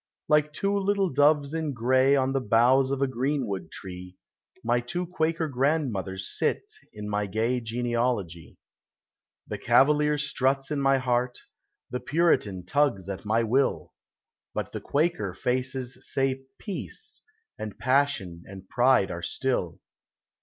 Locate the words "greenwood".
3.07-3.69